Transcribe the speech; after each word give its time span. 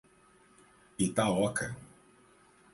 Itaoca 1.05 1.65